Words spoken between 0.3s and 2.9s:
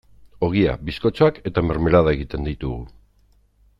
Ogia, bizkotxoak eta mermelada egiten ditugu.